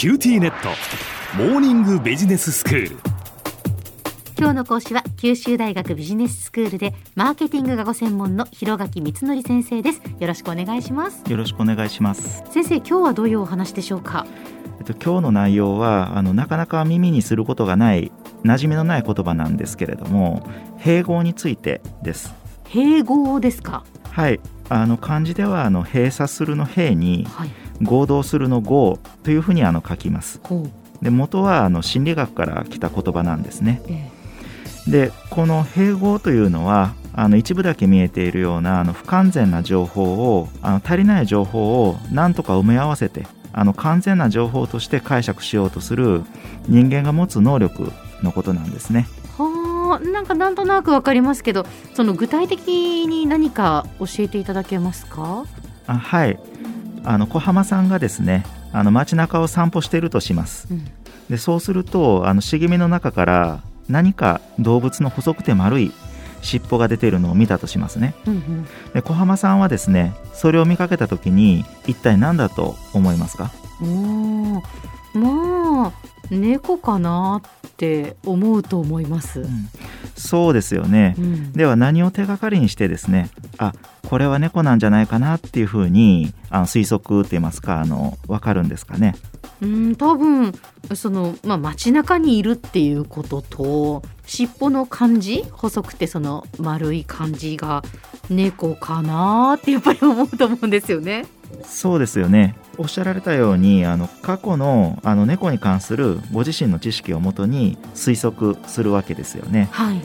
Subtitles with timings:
[0.00, 0.70] QTnet。
[1.36, 2.96] モーニングビジネススクール。
[4.38, 10.00] 今日の講師は九州大学ビジネススクールでマーケティングがご専門の広垣光則先生です。
[10.18, 11.30] よろしくお願いします。
[11.30, 12.42] よろしくお願いします。
[12.50, 14.26] 先生今日はどういうお話でしょうか？
[14.78, 18.10] えっと今日の内容はあのなかなか耳にすることがない
[18.42, 20.48] 馴染みのない言葉なんですけれども
[20.78, 22.32] 閉合についてです。
[22.64, 23.84] 閉合ですか？
[24.04, 24.40] はい。
[24.70, 27.50] あの漢字ではあの閉鎖するの閉にはい
[27.82, 30.40] 合同するの合というふうにあの書きます。
[31.02, 33.82] で元はあの心理学から来た言葉なんですね。
[33.88, 34.10] え
[34.86, 46.22] でこの併合というのはあの一部だけ見えているようなあの不完全な情報をあの足りない情報を何とか埋め合わせてあの完全な情報として解釈しようとする
[46.66, 49.06] 人間が持つ能力のことなんですね。
[49.38, 55.44] えはあなんかなんとなくわかりますけどその具体的に何か教えていただけますか？
[55.86, 56.38] あはい
[57.04, 60.68] あの小浜さんがですねあの街中を散歩しているとします。
[60.70, 60.84] うん。
[61.28, 65.92] でそうするとあの茂みの中から何か動物の細くて丸い
[66.42, 68.14] 尻尾が出ているのを見たとしますね。
[68.26, 68.66] うんうん。
[68.94, 73.50] で小浜さんはですねそれを見かけた時に一体何だと思いますか？
[73.80, 74.62] おー。
[75.12, 75.92] まあ
[76.30, 79.44] 猫かなって思うと思います、
[80.16, 81.14] そうですよね。
[81.18, 81.52] うん。
[81.52, 83.72] では何を手がかりにしてですねあ
[84.08, 89.14] これは猫なんじゃないかなっていうふうにあの推測って言いますかあの分かるんですかね。
[89.62, 90.54] うん多分
[90.94, 97.82] その、まあ、街中にいるっていうことと尻尾の感じ細くてその丸い感じが
[98.30, 101.26] 猫かなってやっぱり思うと思うんですよね。
[101.64, 109.68] そうですよねおっしゃられたようにあの過去のあの猫に関するご自身の知識をもとに推測するわけですよね。
[109.70, 110.00] はい、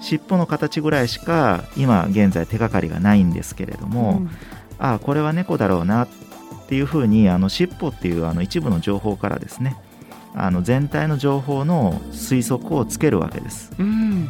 [0.00, 4.30] 尻尾の形ぐらいしか今現在手がかりがないんですけれども、うん。
[4.78, 6.08] ああこれは猫だろうなっ
[6.68, 9.76] ていうふうにあの尻尾っていうあの一部の情報からですね
[10.34, 13.72] あの全体の情報の推測をつけるわけです。
[13.78, 14.28] うん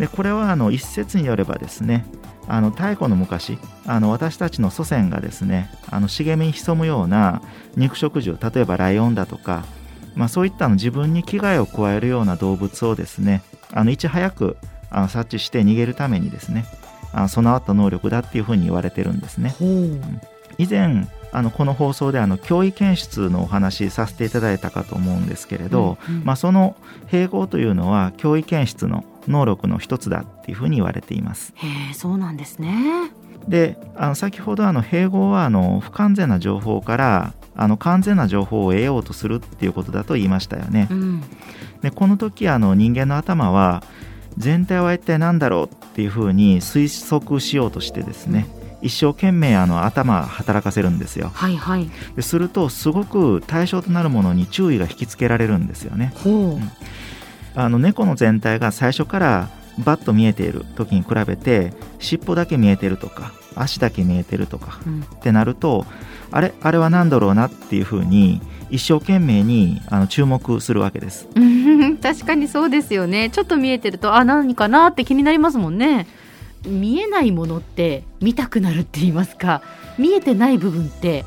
[0.00, 2.06] でこれはあの一説によればですね
[2.48, 7.42] あの太古の昔あの私たちの祖先がですねあの茂みに潜むような
[7.76, 9.64] 肉食獣例えばライオンだとか、
[10.14, 14.56] まあ、そういったの自分に危害を加えるような動物をですねあのいち早く
[14.90, 16.64] あの察知して逃げるためにですね
[17.12, 19.54] あの備わった能力だっていうふうに言われてるんですね。
[20.56, 26.24] 以前あのこの放送であの脅威検出のお話しさせていただいたかと思うんですけれど、うんうん。
[26.24, 26.76] まあ、その
[27.08, 31.52] 併合というのは脅威検出の能力の一つだっていうふうに言われています。
[31.56, 33.10] へえそうなんですね。
[33.48, 40.88] であの先ほどあの併合はあの不完全な情報からあの完全な情報を得ようとするっていうことだと言いましたよね。
[40.90, 41.22] うん。
[41.82, 43.82] でこの時あの人間の頭は
[44.36, 48.46] 全体は一体何だろうっていうふうに推測しようとしてですね
[48.82, 51.30] 一生懸命あの頭働かせるんですよ。
[51.34, 51.90] はいはい。
[52.16, 56.12] でするとすごく対象となるものに注意が引きつけられるんですよね。
[56.16, 56.60] ほう
[57.54, 65.00] あの猫の全体が最初からバッと見えている時に比べて尻尾だけ見えてるとか足だけ見えてるとかうん。
[65.02, 65.86] ってなると
[66.30, 68.40] あれあれは何だろうなっていうふうに
[68.70, 71.26] 一生懸命にあの注目するわけです。
[71.34, 71.96] うん。
[71.98, 73.30] 確かにそうですよね。
[73.30, 76.06] ちょっと見えてるとあ何かなって気になりますもんね。
[76.66, 79.62] 見えないものって見たくなるって言いますか。
[79.98, 81.24] 見えてない部分って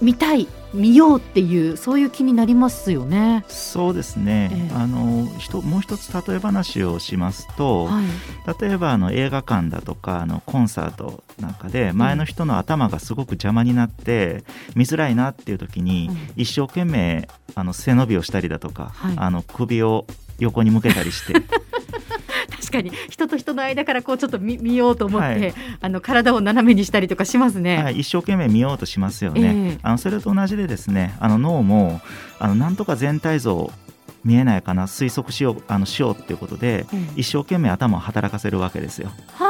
[0.00, 3.44] 見たい見ようっていうそういう気になりますよね。
[3.48, 4.74] そうですね、ええ。
[4.74, 8.06] あのひともう一つ例え話をしますと、はい。
[8.60, 16.42] 例えばあの映画館だとかあのコンサートなんかで前の人の頭がすごく邪魔になって見づらいなっていう時にうん。
[16.42, 19.14] 一生懸命あの背伸びをしたりだとか、はい。
[19.16, 20.06] あの首を
[20.38, 21.34] 横に向けたりして
[22.68, 22.90] 確かに。
[23.08, 25.54] 人と人の間からこうちょっと見見ようと思って、はい。
[25.80, 29.78] あの体を斜めにしたりとかしますね、はい、一生懸命見ようとしますよね、ええ。
[29.82, 32.00] あのそれと同じでですねあの脳も
[32.38, 33.70] あのなんとか全体像
[34.24, 39.10] 見えないかな推測しようあのしようっていうことでうん一生懸命頭を働かせるわけですよ。
[39.34, 39.47] は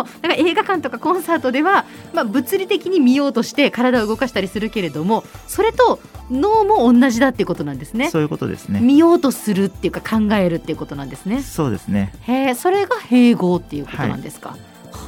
[0.00, 6.00] あなるほどだから映画館とかコンサートでは、まあ、物理的に見ようとして体を動かしたりするけれどもそれと
[6.30, 8.10] 脳も同じだっていうことなんですね。
[8.10, 8.80] そういうことですね。
[8.80, 11.42] 見ようとするっていうか考えるっていうことなんですね。
[11.42, 12.14] そうですね。
[12.22, 14.56] へえそれが併合っていうことなんですか、は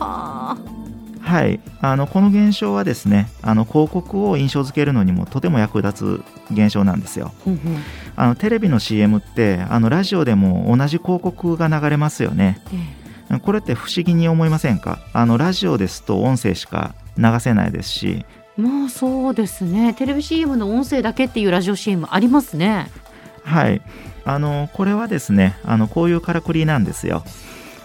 [0.00, 0.56] あ。
[1.26, 7.32] はい、あのこの現象はですねあの広告を印象付けるのにもとても役立つ現象なんですよ。
[8.14, 12.60] あのテレビの CM ってあのラジオでも同じ広告が流れますよね。
[12.72, 13.05] え
[13.46, 14.98] これって不思議に思いませんか？
[15.12, 18.26] あのラジオですと音声しか流せないですし。
[18.58, 19.94] えまあそうですね。
[19.94, 22.90] テレビ CM の音声だけっていうラジオ CM ありますね。
[23.44, 23.80] はい。
[24.24, 27.22] あのこれはですねあのこういうからくりなんですよ。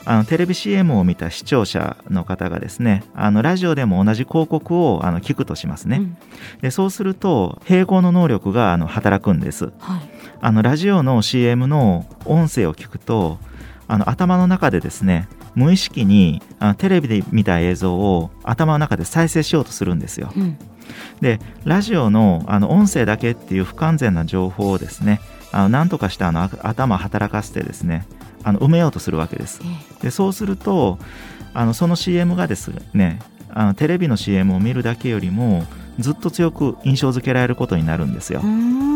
[0.04, 6.18] あのテレビ CM を見た視聴者の方がですねあのラジオでも同じ広告をあの聞くとしますね、うん。
[6.62, 9.66] でそうすると併合の能力があの働くんです。
[9.78, 10.02] はい。
[10.42, 13.38] あのラジオの CM の音声を聞くと
[13.88, 20.32] あの頭の中でですね無意識にあのテレビで見た映像を頭の中で再生しようとするんですよ。
[20.36, 20.58] うん。
[21.22, 25.22] でラジオのあの音声だけっていう不完全な情報をですね
[25.52, 28.06] あの何とかしてあのあ頭働かせてですね
[28.44, 29.62] あの埋めようとするわけです。
[29.64, 30.98] えでそうすると
[31.54, 33.20] あのその CM がですね
[33.50, 35.66] あのテレビの CM を見るだけよりも
[36.00, 38.42] ずっと強く印象付けられることになるんですよ。
[38.44, 38.91] えうーん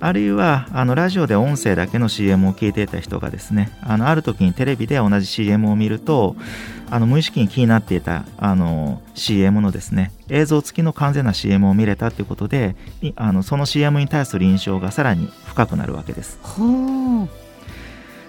[0.00, 6.36] あるいはあのラジオで音声だけの CM を聞いていた人がですねあのある時にテレビで同じ CM を見ると
[6.90, 16.38] あの無意識に気になっていたあの CM のですね映像付きの完全な CM を見れたということでいあのその CM に対する印象がさらに深くなるわけです。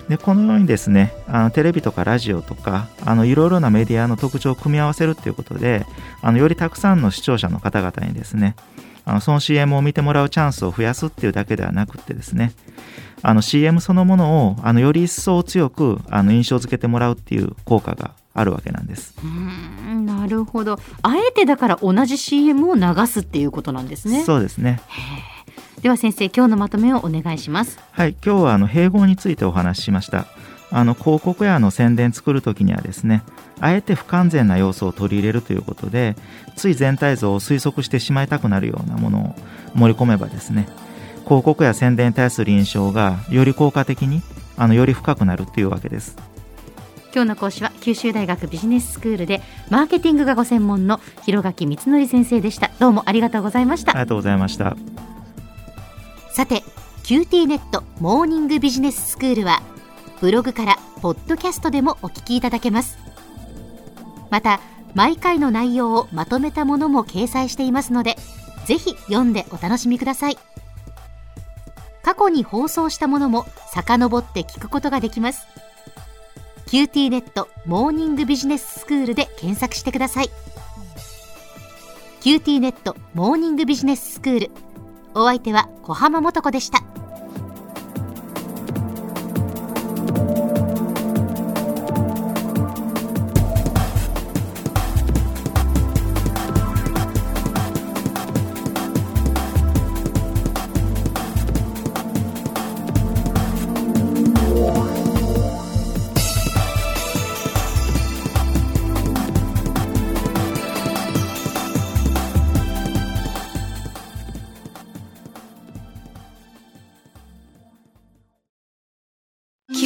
[0.09, 5.85] でこのようにですねあのテレビとかラジオとかあのいろいろなメディアの特徴を組み合わせるということで
[6.23, 8.55] あのよりたくさんの視聴者の方々にですね
[9.05, 12.53] あのその CM を見てもらうチャンスを増やすっていうだけではなくってですね
[13.21, 19.15] あの CM そのものをあのより一層強くあの印象付けてもらうっていう効果があるわけなんです。
[19.17, 24.81] うーんなるほどあえてだから同じ CM を流すっていうことなんですねそうですね。
[25.81, 30.27] では先生今日のまとめをお願いしますはい、今日はあの併合についてお話ししました。
[30.71, 33.23] あの広告やあの宣伝作るときにはですね、
[33.59, 36.15] あえて不完全な要素を取り入れるということで、
[36.55, 39.35] つい全体像を推測してしまいたくなるようなものを
[39.75, 40.67] 盛り込めばですね、
[41.25, 44.21] 広告や宣伝に対する印象がより効果的に、
[44.57, 46.17] あのより深くなるというわけです。
[47.11, 54.77] 今日の講師は九州大学ビジネススクールでマーケティングがご専門の広垣光則先生でしたどうもありがとうございましたありがとうございました。
[56.31, 56.63] さて
[57.03, 59.61] QT ネットモーニングビジネススクールは
[60.21, 62.97] ブログからポッドキャストでもお聞きいただけます。
[64.29, 64.59] また
[64.93, 68.15] 毎回の内容をまとめたものも掲載していますので
[68.65, 70.37] ぜひ読んでお楽しみください。
[72.03, 75.47] 過去に放送したものも遡って聞くことができます。
[76.67, 80.29] QT ネットモーニングビジネススクールで検索してください。
[82.21, 84.51] QT ネットモーニングビジネススクール。
[85.15, 86.83] お相手は小浜もとこでした。